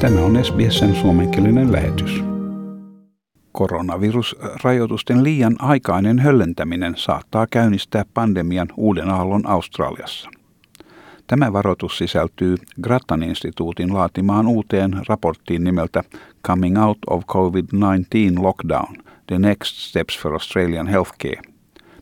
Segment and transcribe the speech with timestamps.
[0.00, 2.24] Tämä on SBSn suomenkielinen lähetys.
[3.52, 10.30] Koronavirusrajoitusten liian aikainen höllentäminen saattaa käynnistää pandemian uuden aallon Australiassa.
[11.26, 16.04] Tämä varoitus sisältyy Grattan-instituutin laatimaan uuteen raporttiin nimeltä
[16.46, 21.42] Coming Out of COVID-19 Lockdown– The Next Steps for Australian Healthcare,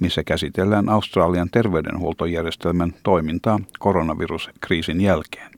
[0.00, 5.55] missä käsitellään Australian terveydenhuoltojärjestelmän toimintaa koronaviruskriisin jälkeen.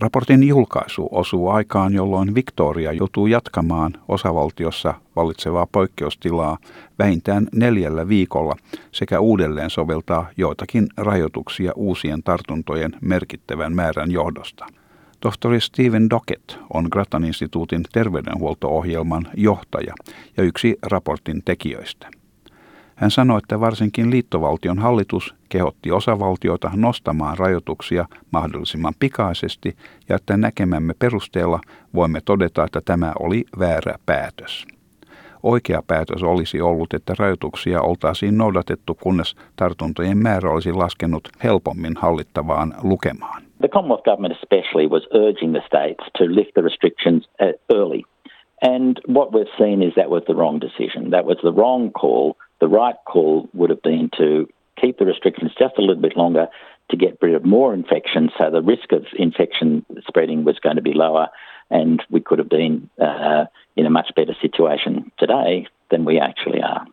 [0.00, 6.58] Raportin julkaisu osuu aikaan, jolloin Victoria joutuu jatkamaan osavaltiossa vallitsevaa poikkeustilaa
[6.98, 8.56] vähintään neljällä viikolla
[8.92, 14.66] sekä uudelleen soveltaa joitakin rajoituksia uusien tartuntojen merkittävän määrän johdosta.
[15.20, 19.94] Tohtori Steven Dockett on Grattan instituutin terveydenhuolto-ohjelman johtaja
[20.36, 22.17] ja yksi raportin tekijöistä.
[22.98, 29.76] Hän sanoi, että varsinkin liittovaltion hallitus kehotti osavaltioita nostamaan rajoituksia mahdollisimman pikaisesti
[30.08, 31.60] ja että näkemämme perusteella
[31.94, 34.66] voimme todeta, että tämä oli väärä päätös.
[35.42, 42.74] Oikea päätös olisi ollut, että rajoituksia oltaisiin noudatettu, kunnes tartuntojen määrä olisi laskenut helpommin hallittavaan
[42.82, 43.42] lukemaan.
[43.58, 48.02] The Commonwealth Government especially was urging the states to lift the restrictions uh, early.
[48.62, 51.10] And what we've seen is that was the wrong decision.
[51.10, 54.48] That was the wrong call the right call would have been to
[54.80, 56.48] keep the restrictions just a little bit longer
[56.90, 60.82] to get rid of more infections, so the risk of infection spreading was going to
[60.82, 61.28] be lower,
[61.70, 63.44] and we could have been uh,
[63.76, 66.86] in a much better situation today than we actually are.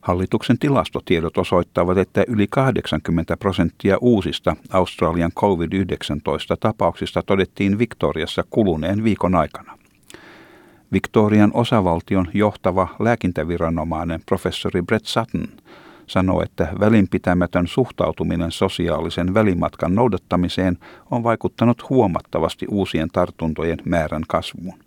[0.00, 9.77] Hallituksen tilastotiedot osoittavat, että yli 80 prosenttia uusista Australian COVID-19-tapauksista todettiin Victoriassa kuluneen viikon aikana.
[10.92, 15.48] Victorian osavaltion johtava lääkintäviranomainen professori Brett Sutton
[16.06, 20.78] sanoi, että välinpitämätön suhtautuminen sosiaalisen välimatkan noudattamiseen
[21.10, 24.78] on vaikuttanut huomattavasti uusien tartuntojen määrän kasvuun.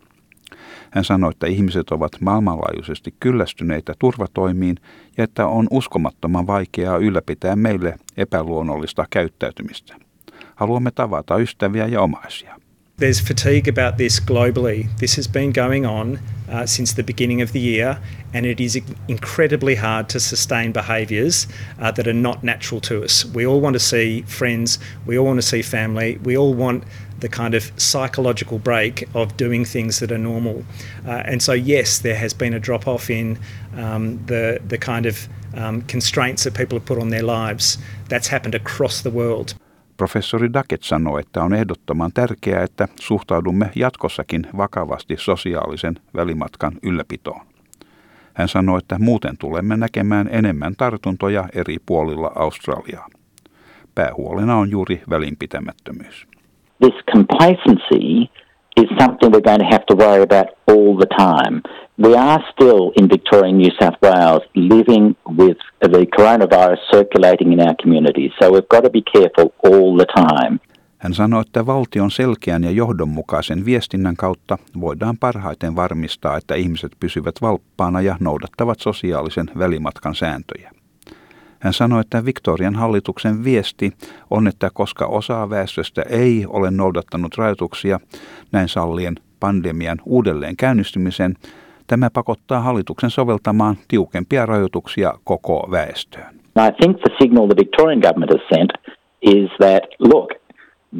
[0.92, 4.78] Hän sanoi, että ihmiset ovat maailmanlaajuisesti kyllästyneitä turvatoimiin
[5.18, 9.96] ja että on uskomattoman vaikeaa ylläpitää meille epäluonnollista käyttäytymistä.
[10.56, 12.56] Haluamme tavata ystäviä ja omaisia.
[13.02, 14.96] There's fatigue about this globally.
[15.00, 18.00] This has been going on uh, since the beginning of the year,
[18.32, 21.48] and it is incredibly hard to sustain behaviours
[21.80, 23.26] uh, that are not natural to us.
[23.26, 26.84] We all want to see friends, we all want to see family, we all want
[27.22, 30.64] the kind of psychological break of doing things that are normal.
[31.04, 33.40] Uh, and so, yes, there has been a drop off in
[33.78, 37.80] um, the, the kind of um, constraints that people have put on their lives.
[38.10, 39.56] That's happened across the world.
[40.02, 47.42] Professori Duckett sanoi, että on ehdottoman tärkeää, että suhtaudumme jatkossakin vakavasti sosiaalisen välimatkan ylläpitoon.
[48.34, 53.08] Hän sanoi, että muuten tulemme näkemään enemmän tartuntoja eri puolilla Australiaa.
[53.96, 56.28] Päähuolena on juuri välinpitämättömyys.
[56.80, 58.04] This complacency
[58.78, 61.62] is something we're going to have to worry about all the time.
[62.08, 67.60] We are still in Victoria and New South Wales living with the coronavirus circulating in
[67.62, 70.60] our communities, so we've got to be careful all the time.
[70.98, 77.36] Hän sanoi, että valtion selkeän ja johdonmukaisen viestinnän kautta voidaan parhaiten varmistaa, että ihmiset pysyvät
[77.42, 80.72] valppaana ja noudattavat sosiaalisen välimatkan sääntöjä.
[81.60, 83.92] Hän sanoi, että Victorian hallituksen viesti
[84.30, 88.00] on, että koska osa väestöstä ei ole noudattanut rajoituksia,
[88.52, 91.36] näin sallien pandemian uudelleen käynnistymisen,
[91.92, 96.36] tämä pakottaa hallituksen soveltamaan tiukempia rajoituksia koko väestöön.
[96.68, 98.72] I think the signal the Victorian government has sent
[99.22, 100.30] is that, look,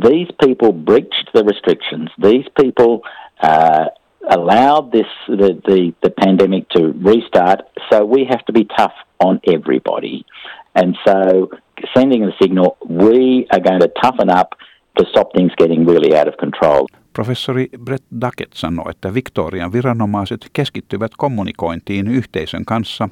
[0.10, 2.10] these people breached the restrictions.
[2.22, 2.92] These people
[3.44, 3.86] uh,
[4.38, 6.82] allowed this the, the, the pandemic to
[7.12, 7.60] restart,
[7.90, 10.26] so we have to be tough on everybody.
[10.76, 11.16] And so
[11.98, 14.50] sending the signal, we are going to toughen up
[14.98, 16.88] to stop things getting really out of control.
[17.14, 23.10] Professori Brett Duckett sanoi, että Victorian viranomaiset keskittyvät kommunikointiin yhteisön kanssa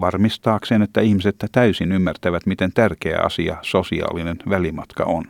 [0.00, 5.24] varmistaakseen, että ihmiset täysin ymmärtävät, miten tärkeä asia sosiaalinen välimatka on.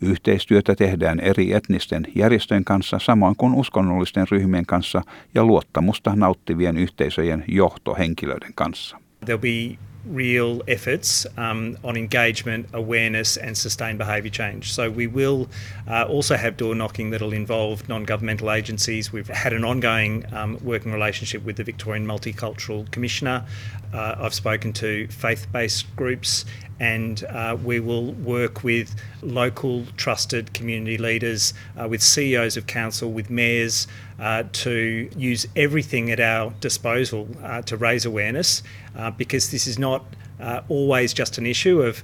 [0.00, 5.02] Yhteistyötä tehdään eri etnisten järjestöjen kanssa, samoin kuin uskonnollisten ryhmien kanssa
[5.34, 8.96] ja luottamusta nauttivien yhteisöjen johtohenkilöiden kanssa.
[9.24, 14.72] There'll be real efforts um, on engagement, awareness, and sustained behaviour change.
[14.72, 15.48] So we will
[15.88, 19.12] uh, also have door knocking that'll involve non-governmental agencies.
[19.12, 23.44] We've had an ongoing um, working relationship with the Victorian Multicultural Commissioner.
[23.92, 26.44] Uh, I've spoken to faith-based groups
[26.78, 33.10] and uh, we will work with local trusted community leaders, uh, with CEOs of council,
[33.10, 33.86] with mayors
[34.18, 38.62] uh, to use everything at our disposal uh, to raise awareness
[38.96, 40.04] uh, because this is not
[40.38, 42.02] uh, always just an issue of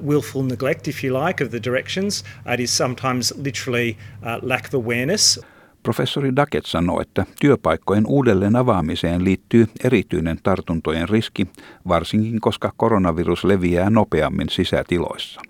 [0.00, 2.24] willful neglect, if you like, of the directions.
[2.46, 5.38] It is sometimes literally lack of awareness.
[5.84, 11.46] Professori Daket sanoo, että työpaikkojen uudelleen avaamiseen liittyy erityinen tartuntojen riski,
[11.88, 15.40] varsinkin koska koronavirus leviää nopeammin sisätiloissa.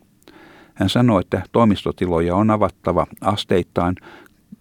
[0.75, 3.95] Hän sanoi, että toimistotiloja on avattava asteittain,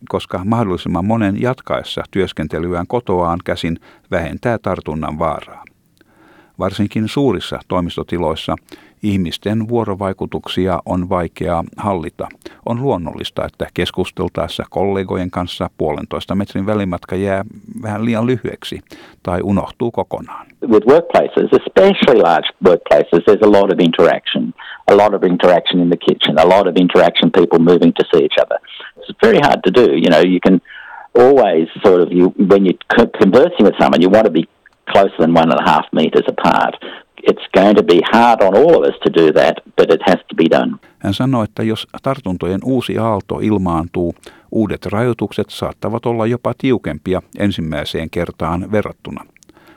[0.10, 3.80] koska mahdollisimman monen jatkaessa työskentelyään kotoaan käsin
[4.12, 5.64] vähentää tartunnan vaaraa.
[6.60, 8.56] Varsinkin suurissa toimistotiloissa
[9.04, 12.28] ihmisten vuorovaikutuksia on vaikeaa hallita.
[12.66, 17.46] On luonnollista, että keskusteltaessa kollegojen kanssa puolentoista metrin välimatka jää
[17.82, 18.82] vähän liian lyhyeksi
[19.24, 20.46] tai unohtuu kokonaan.
[20.68, 24.54] With workplaces, especially large workplaces, there's a lot of interaction.
[24.92, 28.24] A lot of interaction in the kitchen, a lot of interaction, people moving to see
[28.26, 28.60] each other.
[28.98, 29.86] It's very hard to do.
[30.04, 30.62] You know, you can
[31.16, 34.48] always sort of, you, when you're conversing with someone, you want to be
[34.91, 36.75] closer than one and a half metres apart.
[37.30, 40.19] It's going to be hard on all of us to do that, but it has
[40.30, 40.77] to be done.
[41.00, 44.15] Hän sanoi, että jos tartuntojen uusi aalto ilmaantuu,
[44.51, 49.25] uudet rajoitukset saattavat olla jopa tiukempia ensimmäiseen kertaan verrattuna,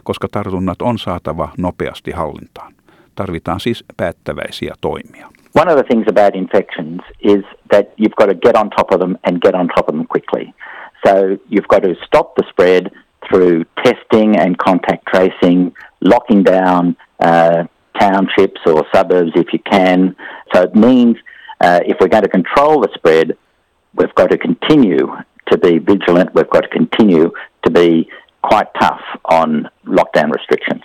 [0.03, 2.73] koska tartunnat on saatava nopeasti hallintaan.
[3.15, 5.29] Tarvitaan siis päättäväisiä toimia.
[5.61, 9.01] One of the things about infections is that you've got to get on top of
[9.01, 10.53] them and get on top of them quickly.
[11.07, 11.13] So
[11.51, 12.85] you've got to stop the spread
[13.29, 17.65] through testing and contact tracing, locking down uh,
[17.99, 20.17] townships or suburbs if you can.
[20.53, 21.17] So it means
[21.61, 23.37] uh, if we're going to control the spread,
[23.95, 25.07] we've got to continue
[25.51, 27.31] to be vigilant, we've got to continue
[27.65, 28.09] to be
[28.43, 30.83] quite tough on lockdown restrictions.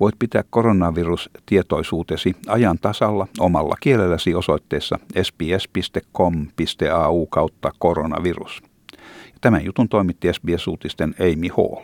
[0.00, 6.46] Voit pitää koronavirustietoisuutesi ajan tasalla omalla kielelläsi osoitteessa sbs.com.au
[7.26, 8.71] kautta koronavirus.
[9.42, 11.82] Tämän jutun toimitti SBS-uutisten Amy Hall.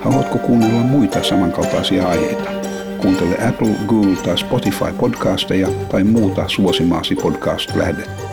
[0.00, 2.50] Haluatko kuunnella muita samankaltaisia aiheita?
[2.98, 8.31] Kuuntele Apple, Google tai Spotify podcasteja tai muuta suosimaasi podcast-lähdettä.